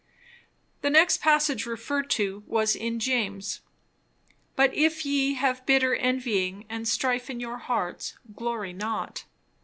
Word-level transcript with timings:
The 0.81 0.89
next 0.89 1.21
passage 1.21 1.67
referred 1.67 2.09
to 2.09 2.43
was 2.47 2.75
in 2.75 2.97
James. 2.99 3.61
"But 4.55 4.73
if 4.73 5.05
ye 5.05 5.35
have 5.35 5.63
bitter 5.67 5.93
envying 5.93 6.65
and 6.69 6.87
strife 6.87 7.29
in 7.29 7.39
your 7.39 7.59
hearts, 7.59 8.17
glory 8.33 8.73
not... 8.73 9.25